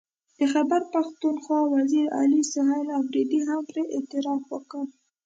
[0.37, 4.83] د خیبر پښتونخوا وزیر اعلی سهیل اپريدي هم پرې اعتراف وکړ